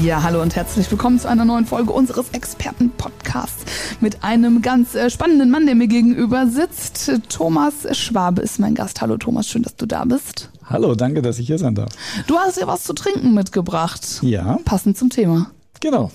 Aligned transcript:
Ja, 0.00 0.22
hallo 0.22 0.40
und 0.40 0.56
herzlich 0.56 0.90
willkommen 0.90 1.18
zu 1.18 1.28
einer 1.28 1.44
neuen 1.44 1.66
Folge 1.66 1.92
unseres 1.92 2.30
Experten-Podcasts 2.30 3.66
mit 4.00 4.24
einem 4.24 4.62
ganz 4.62 4.94
äh, 4.94 5.10
spannenden 5.10 5.50
Mann, 5.50 5.66
der 5.66 5.74
mir 5.74 5.86
gegenüber 5.86 6.46
sitzt. 6.46 7.12
Thomas 7.28 7.74
Schwabe 7.94 8.40
ist 8.40 8.58
mein 8.58 8.74
Gast. 8.74 9.02
Hallo 9.02 9.18
Thomas, 9.18 9.48
schön, 9.48 9.62
dass 9.62 9.76
du 9.76 9.84
da 9.84 10.06
bist. 10.06 10.50
Hallo, 10.64 10.94
danke, 10.94 11.20
dass 11.20 11.38
ich 11.38 11.46
hier 11.46 11.58
sein 11.58 11.74
darf. 11.74 11.90
Du 12.26 12.38
hast 12.38 12.58
ja 12.58 12.66
was 12.66 12.84
zu 12.84 12.94
trinken 12.94 13.34
mitgebracht. 13.34 14.20
Ja. 14.22 14.58
Passend 14.64 14.96
zum 14.96 15.10
Thema. 15.10 15.50
Genau. 15.80 16.10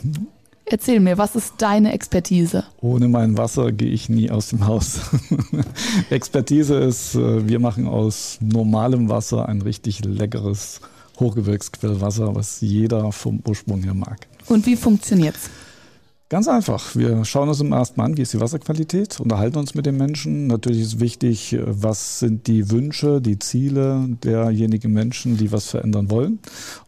Erzähl 0.66 1.00
mir, 1.00 1.20
was 1.20 1.36
ist 1.36 1.54
deine 1.60 1.94
Expertise? 1.94 2.64
Ohne 2.82 3.08
mein 3.08 3.38
Wasser 3.38 3.72
gehe 3.72 3.92
ich 3.92 4.10
nie 4.10 4.32
aus 4.32 4.50
dem 4.50 4.66
Haus. 4.66 5.02
Expertise 6.10 6.76
ist, 6.78 7.14
äh, 7.14 7.48
wir 7.48 7.60
machen 7.60 7.88
aus 7.88 8.40
normalem 8.42 9.08
Wasser 9.08 9.48
ein 9.48 9.62
richtig 9.62 10.04
leckeres 10.04 10.82
Hochgebirgsquellwasser, 11.20 12.36
was 12.36 12.62
jeder 12.62 13.12
vom 13.12 13.42
Ursprung 13.48 13.84
her 13.84 13.94
mag. 13.94 14.28
Und 14.48 14.66
wie 14.66 14.76
funktioniert's? 14.76 15.50
Ganz 16.30 16.50
einfach. 16.50 16.94
Wir 16.94 17.24
schauen 17.24 17.48
uns 17.48 17.62
im 17.62 17.72
ersten 17.72 18.02
Mal 18.02 18.08
an, 18.08 18.18
wie 18.18 18.22
ist 18.22 18.34
die 18.34 18.42
Wasserqualität, 18.42 19.22
unterhalten 19.22 19.60
uns 19.60 19.76
mit 19.76 19.86
den 19.86 19.96
Menschen. 19.96 20.48
Natürlich 20.48 20.82
ist 20.82 21.00
wichtig, 21.00 21.58
was 21.66 22.20
sind 22.20 22.48
die 22.48 22.70
Wünsche, 22.70 23.22
die 23.22 23.40
Ziele 23.40 24.06
derjenigen 24.26 24.92
Menschen, 24.92 25.38
die 25.38 25.54
was 25.54 25.68
verändern 25.68 26.12
wollen. 26.12 26.40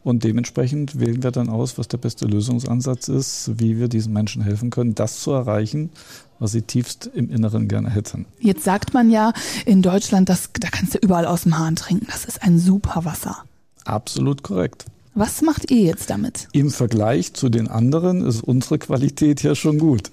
Und 0.04 0.26
dementsprechend 0.26 1.00
wählen 1.00 1.24
wir 1.24 1.32
dann 1.32 1.48
aus, 1.48 1.78
was 1.78 1.88
der 1.88 2.00
beste 2.00 2.26
Lösungsansatz 2.26 3.08
ist, 3.08 3.52
wie 3.56 3.80
wir 3.80 3.88
diesen 3.88 4.12
Menschen 4.12 4.42
helfen 4.42 4.72
können, 4.72 4.94
das 4.94 5.22
zu 5.22 5.32
erreichen, 5.32 5.90
was 6.40 6.52
sie 6.52 6.64
tiefst 6.64 7.10
im 7.14 7.30
Inneren 7.30 7.70
gerne 7.70 7.90
hätten. 7.92 8.26
Jetzt 8.42 8.66
sagt 8.66 8.94
man 8.94 9.10
ja 9.10 9.32
in 9.66 9.82
Deutschland, 9.82 10.28
dass, 10.28 10.50
da 10.60 10.68
kannst 10.70 10.96
du 10.96 10.98
überall 10.98 11.26
aus 11.26 11.44
dem 11.44 11.58
Hahn 11.58 11.78
trinken. 11.78 12.08
Das 12.12 12.26
ist 12.26 12.44
ein 12.44 12.60
super 12.60 13.06
Wasser. 13.06 13.46
Absolut 13.90 14.44
korrekt. 14.44 14.86
Was 15.16 15.42
macht 15.42 15.72
ihr 15.72 15.82
jetzt 15.82 16.10
damit? 16.12 16.48
Im 16.52 16.70
Vergleich 16.70 17.34
zu 17.34 17.50
den 17.50 17.68
anderen 17.68 18.26
ist 18.26 18.44
unsere 18.44 18.78
Qualität 18.78 19.42
ja 19.42 19.56
schon 19.56 19.80
gut. 19.80 20.12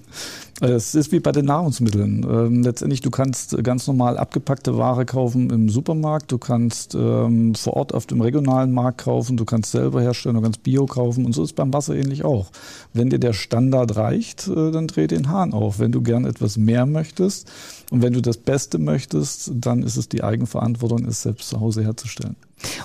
Es 0.59 0.95
ist 0.95 1.11
wie 1.11 1.19
bei 1.19 1.31
den 1.31 1.45
Nahrungsmitteln. 1.45 2.25
Ähm, 2.27 2.63
letztendlich, 2.63 3.01
du 3.01 3.11
kannst 3.11 3.63
ganz 3.63 3.85
normal 3.85 4.17
abgepackte 4.17 4.75
Ware 4.75 5.05
kaufen 5.05 5.51
im 5.51 5.69
Supermarkt, 5.69 6.31
du 6.31 6.39
kannst 6.39 6.95
ähm, 6.95 7.53
vor 7.53 7.73
Ort 7.73 7.93
auf 7.93 8.07
dem 8.07 8.21
regionalen 8.21 8.71
Markt 8.71 9.03
kaufen, 9.03 9.37
du 9.37 9.45
kannst 9.45 9.71
selber 9.71 10.01
herstellen, 10.01 10.35
du 10.35 10.41
kannst 10.41 10.63
Bio 10.63 10.87
kaufen 10.87 11.25
und 11.25 11.33
so 11.33 11.43
ist 11.43 11.53
beim 11.53 11.71
Wasser 11.73 11.95
ähnlich 11.95 12.25
auch. 12.25 12.47
Wenn 12.91 13.11
dir 13.11 13.19
der 13.19 13.33
Standard 13.33 13.97
reicht, 13.97 14.47
äh, 14.47 14.71
dann 14.71 14.87
dreh 14.87 15.05
den 15.05 15.29
Hahn 15.29 15.53
auf. 15.53 15.77
Wenn 15.77 15.91
du 15.91 16.01
gern 16.01 16.25
etwas 16.25 16.57
mehr 16.57 16.87
möchtest 16.87 17.51
und 17.91 18.01
wenn 18.01 18.13
du 18.13 18.21
das 18.21 18.37
Beste 18.37 18.79
möchtest, 18.79 19.51
dann 19.53 19.83
ist 19.83 19.95
es 19.95 20.09
die 20.09 20.23
Eigenverantwortung, 20.23 21.05
es 21.05 21.21
selbst 21.21 21.49
zu 21.49 21.59
Hause 21.59 21.83
herzustellen. 21.83 22.35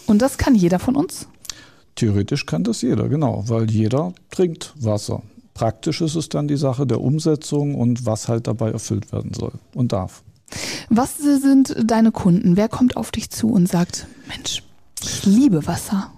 Und 0.05 0.21
das 0.21 0.37
kann 0.37 0.55
jeder 0.55 0.79
von 0.79 0.95
uns? 0.95 1.27
Theoretisch 1.95 2.47
kann 2.47 2.65
das 2.65 2.83
jeder, 2.83 3.09
genau, 3.09 3.45
weil 3.47 3.71
jeder 3.71 4.12
trinkt 4.31 4.73
Wasser. 4.77 5.23
Praktisch 5.55 6.01
ist 6.01 6.15
es 6.15 6.29
dann 6.29 6.48
die 6.48 6.57
Sache 6.57 6.87
der 6.87 7.01
Umsetzung 7.01 7.75
und 7.75 8.07
was 8.07 8.29
halt 8.29 8.47
dabei 8.47 8.71
erfüllt 8.71 9.12
werden 9.12 9.33
soll 9.35 9.53
und 9.75 9.93
darf. 9.93 10.23
Was 10.89 11.19
sind 11.19 11.75
deine 11.85 12.13
Kunden? 12.13 12.57
Wer 12.57 12.69
kommt 12.69 12.97
auf 12.97 13.11
dich 13.11 13.31
zu 13.31 13.51
und 13.51 13.69
sagt, 13.69 14.07
Mensch, 14.29 14.63
ich 15.03 15.25
liebe 15.25 15.67
Wasser? 15.67 16.11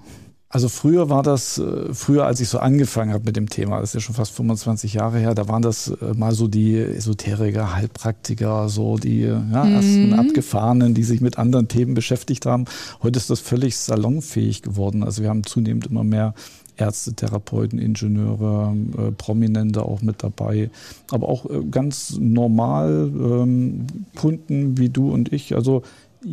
Also 0.54 0.68
früher 0.68 1.10
war 1.10 1.24
das, 1.24 1.58
äh, 1.58 1.92
früher 1.92 2.26
als 2.26 2.38
ich 2.38 2.48
so 2.48 2.60
angefangen 2.60 3.12
habe 3.12 3.24
mit 3.24 3.34
dem 3.34 3.48
Thema, 3.48 3.80
das 3.80 3.90
ist 3.90 3.94
ja 3.94 4.00
schon 4.00 4.14
fast 4.14 4.30
25 4.36 4.94
Jahre 4.94 5.18
her, 5.18 5.34
da 5.34 5.48
waren 5.48 5.62
das 5.62 5.88
äh, 5.88 6.14
mal 6.16 6.32
so 6.32 6.46
die 6.46 6.76
Esoteriker, 6.78 7.74
Heilpraktiker, 7.74 8.68
so 8.68 8.96
die 8.96 9.22
ja, 9.22 9.36
mhm. 9.36 9.74
ersten 9.74 10.12
Abgefahrenen, 10.14 10.94
die 10.94 11.02
sich 11.02 11.20
mit 11.20 11.38
anderen 11.38 11.66
Themen 11.66 11.94
beschäftigt 11.94 12.46
haben. 12.46 12.66
Heute 13.02 13.18
ist 13.18 13.30
das 13.30 13.40
völlig 13.40 13.76
salonfähig 13.76 14.62
geworden. 14.62 15.02
Also 15.02 15.22
wir 15.22 15.28
haben 15.28 15.42
zunehmend 15.42 15.88
immer 15.88 16.04
mehr 16.04 16.34
Ärzte, 16.76 17.14
Therapeuten, 17.14 17.80
Ingenieure, 17.80 18.76
äh, 18.96 19.10
Prominente 19.10 19.82
auch 19.82 20.02
mit 20.02 20.22
dabei, 20.22 20.70
aber 21.10 21.30
auch 21.30 21.50
äh, 21.50 21.64
ganz 21.68 22.16
normal 22.20 23.10
ähm, 23.12 23.88
Kunden 24.14 24.78
wie 24.78 24.88
du 24.88 25.12
und 25.12 25.32
ich. 25.32 25.56
Also 25.56 25.82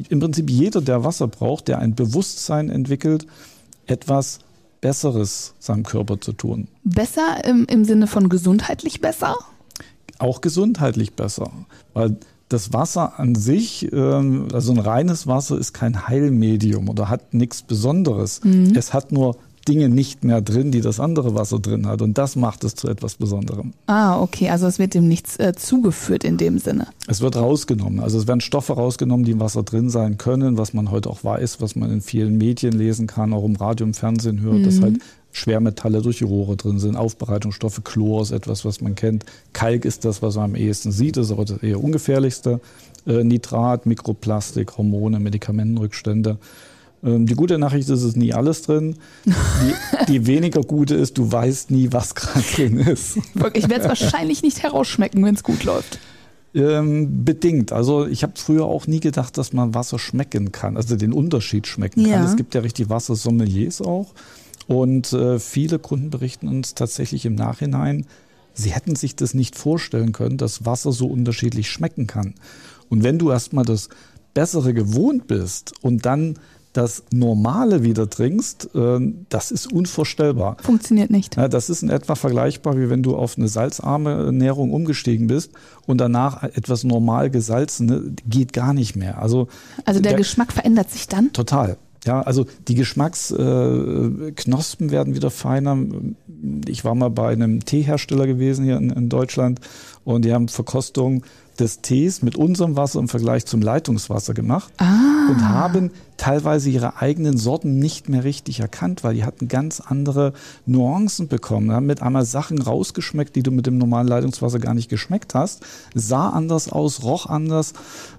im 0.10 0.20
Prinzip 0.20 0.48
jeder, 0.52 0.80
der 0.80 1.04
Wasser 1.04 1.28
braucht, 1.28 1.70
der 1.70 1.80
ein 1.80 1.96
Bewusstsein 1.96 2.70
entwickelt, 2.70 3.26
etwas 3.92 4.40
Besseres 4.82 5.54
seinem 5.60 5.84
Körper 5.84 6.20
zu 6.20 6.34
tun. 6.34 6.68
Besser 6.84 7.46
im, 7.46 7.66
im 7.66 7.86
Sinne 7.86 8.08
von 8.08 8.30
gesundheitlich 8.30 9.00
besser? 9.00 9.36
Auch 10.18 10.42
gesundheitlich 10.42 11.14
besser, 11.14 11.52
weil 11.94 12.18
das 12.50 12.74
Wasser 12.74 13.20
an 13.20 13.36
sich, 13.36 13.92
ähm, 13.94 14.48
also 14.52 14.74
ein 14.74 14.80
reines 14.80 15.28
Wasser 15.28 15.58
ist 15.58 15.74
kein 15.74 16.08
Heilmedium 16.08 16.90
oder 16.90 17.10
hat 17.10 17.34
nichts 17.34 17.62
Besonderes. 17.62 18.44
Mhm. 18.44 18.74
Es 18.76 18.94
hat 18.94 19.12
nur 19.12 19.38
Dinge 19.68 19.90
nicht 19.90 20.24
mehr 20.24 20.42
drin, 20.42 20.72
die 20.72 20.82
das 20.82 21.00
andere 21.00 21.36
Wasser 21.36 21.60
drin 21.60 21.88
hat. 21.88 22.02
Und 22.02 22.18
das 22.18 22.36
macht 22.36 22.64
es 22.64 22.76
zu 22.76 22.88
etwas 22.88 23.16
Besonderem. 23.16 23.74
Ah, 23.88 24.20
okay. 24.20 24.50
Also 24.50 24.68
es 24.68 24.80
wird 24.80 24.94
dem 24.94 25.08
nichts 25.08 25.38
äh, 25.38 25.54
zugeführt 25.56 26.24
in 26.24 26.38
dem 26.38 26.58
Sinne. 26.58 26.88
Es 27.08 27.22
wird 27.22 27.36
rausgenommen. 27.36 28.00
Also 28.00 28.18
es 28.18 28.28
werden 28.28 28.42
Stoffe 28.42 28.74
rausgenommen, 28.74 29.26
die 29.26 29.32
im 29.32 29.40
Wasser 29.40 29.64
drin 29.64 29.90
sein 29.90 30.18
können, 30.18 30.58
was 30.58 30.74
man 30.74 30.92
heute 30.92 31.10
auch 31.10 31.24
weiß, 31.24 31.62
was 31.62 31.76
man 31.76 31.92
in 31.92 32.02
vielen 32.02 32.38
Medien 32.38 32.74
lesen 32.74 33.08
kann, 33.08 33.34
auch 33.34 33.46
im 33.46 33.56
Radio, 33.56 33.86
im 33.86 33.94
Fernsehen 33.94 34.42
hört, 34.42 34.60
mhm. 34.60 34.64
dass 34.64 34.82
halt 34.82 35.00
Schwermetalle 35.32 36.02
durch 36.02 36.18
die 36.18 36.24
Rohre 36.26 36.58
drin 36.58 36.80
sind, 36.80 36.96
Aufbereitungsstoffe, 36.96 37.84
Chlor 37.84 38.22
ist 38.22 38.32
etwas, 38.32 38.66
was 38.66 38.82
man 38.82 38.96
kennt. 38.96 39.26
Kalk 39.54 39.86
ist 39.86 40.06
das, 40.06 40.22
was 40.22 40.36
man 40.36 40.46
am 40.46 40.56
ehesten 40.56 40.92
sieht, 40.92 41.18
ist 41.18 41.32
aber 41.32 41.46
das 41.46 41.64
eher 41.64 41.82
ungefährlichste. 41.82 42.60
Äh, 43.08 43.24
Nitrat, 43.24 43.86
Mikroplastik, 43.86 44.78
Hormone, 44.78 45.20
Medikamentenrückstände. 45.20 46.38
Ähm, 47.04 47.26
die 47.26 47.36
gute 47.36 47.58
Nachricht 47.58 47.90
ist, 47.90 48.00
es 48.00 48.04
ist 48.04 48.18
nie 48.18 48.34
alles 48.34 48.64
drin. 48.64 48.96
Die, 49.26 50.06
die 50.08 50.28
weniger 50.28 50.62
gute 50.62 50.96
ist, 50.96 51.18
du 51.18 51.32
weißt 51.32 51.72
nie, 51.72 51.92
was 51.92 52.16
gerade 52.16 52.44
drin 52.56 52.78
ist. 52.78 53.18
Ich 53.54 53.70
werde 53.70 53.84
es 53.84 53.88
wahrscheinlich 53.88 54.44
nicht 54.44 54.64
herausschmecken, 54.64 55.24
wenn 55.24 55.36
es 55.36 55.44
gut 55.44 55.64
läuft. 55.64 56.00
Ähm, 56.54 57.24
bedingt. 57.24 57.72
Also 57.72 58.06
ich 58.06 58.24
habe 58.24 58.34
früher 58.36 58.66
auch 58.66 58.86
nie 58.86 59.00
gedacht, 59.00 59.38
dass 59.38 59.54
man 59.54 59.74
Wasser 59.74 60.00
schmecken 60.00 60.52
kann, 60.52 60.76
also 60.76 60.98
den 60.98 61.14
Unterschied 61.14 61.66
schmecken 61.66 62.06
ja. 62.06 62.18
kann. 62.18 62.26
Es 62.26 62.36
gibt 62.36 62.54
ja 62.56 62.62
richtig 62.62 62.90
Wassersommeliers 62.90 63.82
auch. 63.82 64.14
Und 64.68 65.14
äh, 65.14 65.40
viele 65.40 65.80
Kunden 65.80 66.10
berichten 66.10 66.48
uns 66.48 66.76
tatsächlich 66.76 67.26
im 67.26 67.36
Nachhinein, 67.36 68.06
sie 68.54 68.72
hätten 68.72 68.96
sich 68.96 69.16
das 69.16 69.34
nicht 69.34 69.56
vorstellen 69.56 70.12
können, 70.12 70.38
dass 70.38 70.66
Wasser 70.66 70.92
so 70.92 71.08
unterschiedlich 71.08 71.70
schmecken 71.70 72.06
kann. 72.06 72.36
Und 72.90 73.04
wenn 73.04 73.18
du 73.18 73.32
erstmal 73.32 73.66
das 73.66 73.90
Bessere 74.34 74.74
gewohnt 74.74 75.28
bist 75.28 75.74
und 75.82 76.06
dann 76.06 76.36
das 76.74 77.04
Normale 77.12 77.84
wieder 77.84 78.10
trinkst, 78.10 78.70
ähm, 78.76 79.26
das 79.30 79.52
ist 79.52 79.72
unvorstellbar. 79.72 80.58
Funktioniert 80.62 81.10
nicht. 81.10 81.38
Das 81.38 81.70
ist 81.70 81.84
in 81.84 81.90
etwa 81.90 82.16
vergleichbar, 82.16 82.78
wie 82.78 82.90
wenn 82.90 83.04
du 83.04 83.16
auf 83.16 83.38
eine 83.38 83.48
salzarme 83.48 84.12
Ernährung 84.12 84.72
umgestiegen 84.72 85.28
bist 85.28 85.52
und 85.86 86.00
danach 86.00 86.44
etwas 86.44 86.84
normal 86.84 87.30
gesalzene 87.30 88.14
geht 88.28 88.54
gar 88.54 88.74
nicht 88.74 88.96
mehr. 88.96 89.22
Also, 89.22 89.48
also 89.86 90.00
der, 90.00 90.12
der 90.12 90.20
Geschmack 90.20 90.54
verändert 90.54 90.90
sich 90.90 91.08
dann? 91.08 91.34
Total. 91.34 91.78
Ja, 92.06 92.22
also 92.22 92.46
die 92.68 92.74
Geschmacksknospen 92.74 94.90
äh, 94.90 94.92
werden 94.92 95.14
wieder 95.14 95.30
feiner. 95.30 95.78
Ich 96.68 96.84
war 96.84 96.96
mal 96.96 97.12
bei 97.12 97.30
einem 97.30 97.64
Teehersteller 97.64 98.26
gewesen 98.26 98.66
hier 98.66 98.78
in, 98.78 98.90
in 98.90 99.08
Deutschland 99.08 99.60
und 100.04 100.26
die 100.26 100.34
haben 100.34 100.48
Verkostung 100.48 101.24
des 101.60 101.82
Tees 101.82 102.22
mit 102.22 102.36
unserem 102.36 102.76
Wasser 102.76 103.00
im 103.00 103.08
Vergleich 103.08 103.46
zum 103.46 103.62
Leitungswasser 103.62 104.34
gemacht 104.34 104.74
ah. 104.78 105.30
und 105.30 105.48
haben 105.48 105.92
teilweise 106.22 106.70
ihre 106.70 107.02
eigenen 107.02 107.36
Sorten 107.36 107.80
nicht 107.80 108.08
mehr 108.08 108.24
richtig 108.24 108.60
erkannt, 108.60 109.04
weil 109.04 109.16
die 109.16 109.24
hatten 109.24 109.48
ganz 109.48 109.80
andere 109.80 110.34
Nuancen 110.68 111.28
bekommen, 111.28 111.72
haben 111.72 111.88
mit 111.88 112.04
einmal 112.04 112.26
Sachen 112.26 112.62
rausgeschmeckt, 112.62 113.36
die 113.36 113.42
du 113.42 113.50
mit 113.50 113.66
dem 113.66 113.80
normalen 113.80 114.08
Leitungswasser 114.08 114.60
gar 114.60 114.76
nicht 114.76 114.88
geschmeckt 114.88 115.34
hast, 115.34 115.64
sah 115.96 116.30
anders 116.30 116.72
aus, 116.72 117.02
roch 117.02 117.26
anders. 117.26 117.74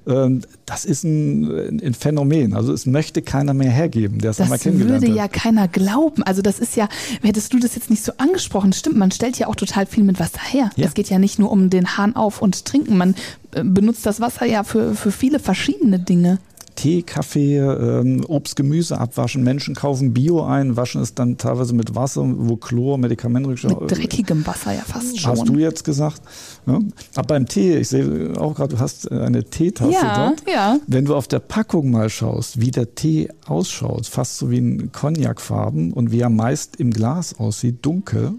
Ähm, 0.05 0.41
das 0.67 0.85
ist 0.85 1.05
ein, 1.05 1.81
ein 1.81 1.95
Phänomen. 1.95 2.55
Also 2.55 2.73
es 2.73 2.87
möchte 2.87 3.23
keiner 3.23 3.55
mehr 3.55 3.71
hergeben, 3.71 4.19
der 4.19 4.33
es 4.33 4.41
einmal 4.41 4.59
kennengelernt 4.59 4.97
hat. 4.97 5.03
Das 5.03 5.09
würde 5.09 5.19
ja 5.19 5.29
keiner 5.29 5.69
glauben. 5.69 6.25
Also 6.25 6.43
das 6.43 6.59
ist 6.59 6.75
ja, 6.75 6.89
hättest 7.23 7.53
du 7.53 7.61
das 7.61 7.77
jetzt 7.77 7.89
nicht 7.89 8.03
so 8.03 8.13
angesprochen, 8.17 8.73
stimmt, 8.73 8.97
man 8.97 9.13
stellt 9.13 9.39
ja 9.39 9.47
auch 9.47 9.57
total 9.57 9.87
viel 9.87 10.03
mit 10.03 10.19
Wasser 10.19 10.43
her. 10.43 10.71
Ja. 10.75 10.87
Es 10.87 10.95
geht 10.95 11.09
ja 11.09 11.21
nicht 11.21 11.39
nur 11.39 11.53
um 11.53 11.71
den 11.73 11.97
Hahn 11.97 12.17
auf 12.17 12.43
und 12.43 12.65
trinken, 12.65 12.97
man 12.97 13.15
äh, 13.55 13.65
benutzt 13.65 14.07
das 14.07 14.21
Wasser 14.21 14.47
ja 14.47 14.65
für, 14.65 14.95
für 14.95 15.11
viele 15.13 15.39
verschiedene 15.39 15.99
Dinge. 15.99 16.39
Tee, 16.75 17.03
Kaffee, 17.03 17.59
ähm, 17.59 18.25
Obst, 18.27 18.57
Gemüse 18.57 18.99
abwaschen. 18.99 19.45
Menschen 19.45 19.75
kaufen 19.75 20.15
Bio 20.15 20.43
ein, 20.43 20.75
waschen 20.75 21.03
es 21.03 21.15
dann 21.15 21.37
teilweise 21.37 21.75
mit 21.75 21.95
Wasser, 21.95 22.25
wo 22.25 22.57
Chlor, 22.57 22.97
Medikamentenrückstau. 22.97 23.79
Mit 23.81 23.91
dreckigem 23.91 24.47
Wasser 24.47 24.73
ja 24.73 24.81
fast 24.81 25.21
schon. 25.21 25.33
Hast 25.33 25.49
du 25.49 25.59
jetzt 25.59 25.85
gesagt. 25.85 26.23
Ja. 26.67 26.81
Aber 27.15 27.27
beim 27.27 27.47
Tee, 27.47 27.77
ich 27.77 27.89
sehe 27.89 28.33
auch 28.41 28.55
gerade, 28.55 28.75
du 28.77 28.81
hast 28.81 29.13
eine 29.13 29.45
Teetasse 29.45 29.93
Ja, 29.93 30.29
dort. 30.31 30.43
ja. 30.51 30.79
Wenn 30.87 31.05
du 31.05 31.15
auf 31.15 31.29
der 31.29 31.41
Packung 31.41 31.91
mal 31.91 32.09
schaust, 32.09 32.59
wie 32.59 32.71
der 32.71 32.95
Tee 32.95 33.29
ausschaut, 33.47 34.07
fast 34.07 34.39
so 34.39 34.51
wie 34.51 34.59
ein 34.59 34.93
Cognacfarben 34.93 35.93
und 35.93 36.11
wie 36.11 36.21
er 36.21 36.31
meist 36.31 36.77
im 36.77 36.91
Glas 36.91 37.39
aussieht, 37.39 37.85
dunkel, 37.85 38.33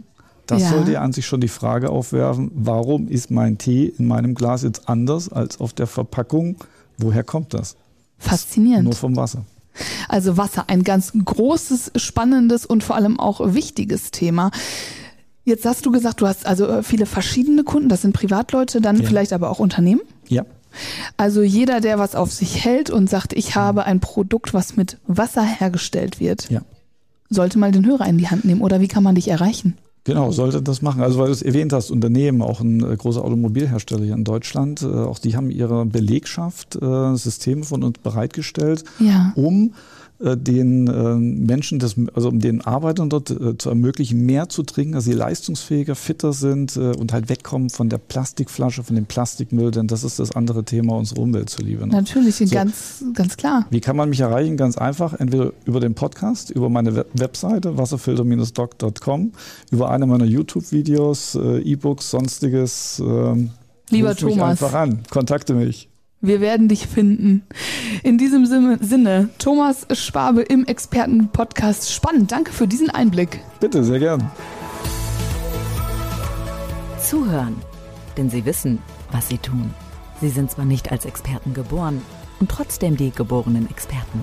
das 0.47 0.61
Ja. 0.63 0.69
soll 0.69 0.85
dir 0.85 1.01
an 1.01 1.13
sich 1.13 1.25
schon 1.25 1.41
die 1.41 1.47
Frage 1.47 1.89
aufwerfen, 1.89 2.51
warum 2.53 3.07
ist 3.07 3.31
mein 3.31 3.57
Tee 3.57 3.85
in 3.97 4.07
meinem 4.07 4.35
Glas 4.35 4.63
jetzt 4.63 4.89
anders 4.89 5.29
als 5.29 5.59
auf 5.59 5.73
der 5.73 5.87
Verpackung? 5.87 6.57
Woher 6.97 7.23
kommt 7.23 7.53
das? 7.53 7.75
Faszinierend. 8.17 8.85
Nur 8.85 8.93
vom 8.95 9.15
Wasser. 9.15 9.45
Also 10.07 10.37
Wasser, 10.37 10.65
ein 10.67 10.83
ganz 10.83 11.11
großes, 11.13 11.93
spannendes 11.95 12.65
und 12.65 12.83
vor 12.83 12.95
allem 12.95 13.19
auch 13.19 13.53
wichtiges 13.53 14.11
Thema. 14.11 14.51
Jetzt 15.45 15.65
hast 15.65 15.85
du 15.85 15.91
gesagt, 15.91 16.21
du 16.21 16.27
hast 16.27 16.45
also 16.45 16.67
äh, 16.67 16.83
viele 16.83 17.05
verschiedene 17.05 17.63
Kunden, 17.63 17.89
das 17.89 18.01
sind 18.03 18.13
Privatleute, 18.13 18.79
dann 18.81 18.97
Ja. 19.01 19.07
vielleicht 19.07 19.33
aber 19.33 19.49
auch 19.49 19.59
Unternehmen. 19.59 20.01
Ja. 20.27 20.45
Also 21.17 21.41
jeder, 21.41 21.81
der 21.81 21.99
was 21.99 22.15
auf 22.15 22.31
sich 22.31 22.63
hält 22.63 22.89
und 22.89 23.09
sagt, 23.09 23.33
ich 23.33 23.55
habe 23.55 23.83
ein 23.85 23.99
Produkt, 23.99 24.53
was 24.53 24.75
mit 24.77 24.97
Wasser 25.07 25.43
hergestellt 25.43 26.19
wird, 26.19 26.49
Ja. 26.49 26.61
sollte 27.29 27.59
mal 27.59 27.71
den 27.71 27.85
Hörer 27.85 28.05
in 28.07 28.17
die 28.17 28.29
Hand 28.29 28.45
nehmen 28.45 28.61
oder 28.61 28.79
wie 28.79 28.87
kann 28.87 29.03
man 29.03 29.15
dich 29.15 29.27
erreichen? 29.27 29.75
Genau, 30.05 30.31
sollte 30.31 30.61
das 30.61 30.81
machen. 30.81 31.01
Also 31.01 31.17
weil 31.19 31.27
du 31.27 31.31
es 31.31 31.41
erwähnt 31.41 31.71
hast, 31.71 31.89
Unternehmen, 31.89 32.41
auch 32.41 32.59
ein 32.59 32.83
äh, 32.83 32.95
großer 32.95 33.23
Automobilhersteller 33.23 34.03
hier 34.03 34.15
in 34.15 34.25
Deutschland, 34.25 34.81
äh, 34.81 34.85
auch 34.87 35.17
die 35.19 35.35
haben 35.37 35.49
ihre 35.49 35.85
Belegschaft 35.85 36.75
äh, 36.75 37.15
Systeme 37.15 37.63
von 37.63 37.83
uns 37.83 37.99
bereitgestellt, 37.99 38.83
Ja. 38.99 39.31
um 39.35 39.73
den 40.37 40.87
äh, 40.87 41.15
Menschen, 41.15 41.79
das, 41.79 41.95
also 42.13 42.29
um 42.29 42.39
den 42.39 42.61
Arbeitern 42.61 43.09
dort 43.09 43.29
äh, 43.29 43.57
zu 43.57 43.69
ermöglichen, 43.69 44.25
mehr 44.25 44.47
zu 44.49 44.63
trinken, 44.63 44.93
dass 44.93 45.03
sie 45.03 45.13
leistungsfähiger, 45.13 45.95
fitter 45.95 46.31
sind 46.33 46.75
äh, 46.77 46.91
und 46.95 47.11
halt 47.13 47.29
wegkommen 47.29 47.69
von 47.69 47.89
der 47.89 47.97
Plastikflasche, 47.97 48.83
von 48.83 48.95
dem 48.95 49.05
Plastikmüll, 49.05 49.71
denn 49.71 49.87
das 49.87 50.03
ist 50.03 50.19
das 50.19 50.31
andere 50.31 50.63
Thema 50.63 50.95
unserer 50.97 51.19
Umwelt 51.19 51.49
zuliebe. 51.49 51.85
ne? 51.85 51.93
Natürlich, 51.93 52.35
So. 52.35 52.45
ganz, 52.45 53.03
ganz 53.13 53.35
klar. 53.37 53.65
Wie 53.69 53.81
kann 53.81 53.95
man 53.97 54.09
mich 54.09 54.19
erreichen? 54.21 54.55
Ganz 54.57 54.77
einfach, 54.77 55.13
entweder 55.19 55.51
über 55.65 55.79
den 55.79 55.93
Podcast, 55.93 56.49
über 56.49 56.69
meine 56.69 56.95
Web 56.95 57.07
Webseite 57.13 57.77
wasserfilter-doc.com, 57.77 59.31
über 59.71 59.89
eine 59.91 60.05
meiner 60.05 60.25
YouTube-Videos, 60.25 61.35
äh, 61.35 61.59
E-Books, 61.59 62.09
sonstiges. 62.11 63.01
ähm, 63.05 63.49
Lieber 63.89 64.09
ruf 64.11 64.21
mich 64.23 64.35
Thomas. 64.35 64.63
einfach 64.63 64.73
an, 64.79 65.03
kontakte 65.09 65.53
mich. 65.53 65.89
Wir 66.25 66.39
werden 66.39 66.69
dich 66.69 66.87
finden. 66.87 67.43
In 68.01 68.17
diesem 68.17 68.45
Sinne, 68.45 68.77
Sinne, 68.79 69.27
Thomas 69.39 69.85
Schwabe 69.91 70.41
im 70.41 70.65
Expertenpodcast. 70.65 71.91
Spannend. 71.91 72.31
Danke 72.31 72.53
für 72.53 72.65
diesen 72.65 72.89
Einblick. 72.89 73.41
Bitte, 73.59 73.83
sehr 73.83 73.99
gern. 73.99 74.31
Zuhören, 76.97 77.57
denn 78.15 78.29
sie 78.29 78.45
wissen, 78.45 78.79
was 79.11 79.27
sie 79.27 79.37
tun. 79.37 79.73
Sie 80.21 80.29
sind 80.29 80.49
zwar 80.49 80.63
nicht 80.63 80.93
als 80.93 81.03
Experten 81.03 81.53
geboren 81.53 82.01
und 82.39 82.49
trotzdem 82.49 82.95
die 82.95 83.11
geborenen 83.11 83.69
Experten. 83.69 84.21